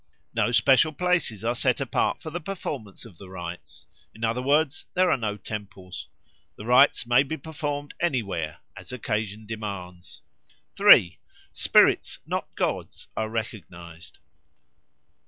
No 0.33 0.51
special 0.51 0.93
places 0.93 1.43
are 1.43 1.53
set 1.53 1.79
apart 1.79 2.23
for 2.23 2.31
the 2.31 2.41
performance 2.41 3.05
of 3.05 3.19
the 3.19 3.29
rites; 3.29 3.85
in 4.15 4.23
other 4.23 4.41
words, 4.41 4.87
there 4.95 5.11
are 5.11 5.15
no 5.15 5.37
temples. 5.37 6.07
The 6.55 6.65
rites 6.65 7.05
may 7.05 7.21
be 7.21 7.37
performed 7.37 7.93
anywhere, 7.99 8.61
as 8.75 8.91
occasion 8.91 9.45
demands. 9.45 10.23
3. 10.75 11.19
Spirits, 11.53 12.17
not 12.25 12.47
gods, 12.55 13.09
are 13.15 13.29
recognised. 13.29 14.17